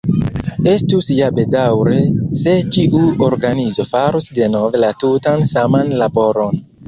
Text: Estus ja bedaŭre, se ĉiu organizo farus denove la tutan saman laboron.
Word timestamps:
Estus 0.69 1.09
ja 1.17 1.27
bedaŭre, 1.39 1.99
se 2.45 2.55
ĉiu 2.77 3.03
organizo 3.27 3.85
farus 3.93 4.31
denove 4.39 4.83
la 4.85 4.91
tutan 5.05 5.47
saman 5.55 5.93
laboron. 6.03 6.59